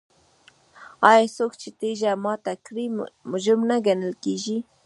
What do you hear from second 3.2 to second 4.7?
مجرم نه ګڼل کیږي؟